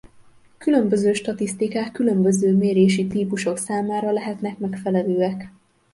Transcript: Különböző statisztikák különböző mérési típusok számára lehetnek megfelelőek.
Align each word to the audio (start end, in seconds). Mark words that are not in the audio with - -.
Különböző 0.57 1.13
statisztikák 1.13 1.91
különböző 1.91 2.55
mérési 2.55 3.07
típusok 3.07 3.57
számára 3.57 4.11
lehetnek 4.11 4.57
megfelelőek. 4.57 5.49